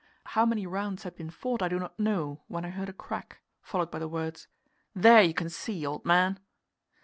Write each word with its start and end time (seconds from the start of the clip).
How 0.25 0.47
many 0.47 0.65
rounds 0.65 1.03
had 1.03 1.15
been 1.15 1.29
fought 1.29 1.61
I 1.61 1.67
do 1.67 1.77
not 1.77 1.99
know, 1.99 2.41
when 2.47 2.65
I 2.65 2.71
heard 2.71 2.89
a 2.89 2.91
crack, 2.91 3.37
followed 3.61 3.91
by 3.91 3.99
the 3.99 4.07
words: 4.07 4.47
"There 4.95 5.21
you 5.21 5.35
can 5.35 5.47
see, 5.51 5.85
old 5.85 6.05
man!" 6.07 6.39